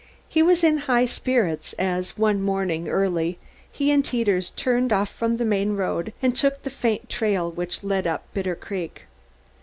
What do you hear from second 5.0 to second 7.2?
from the main road and took the faint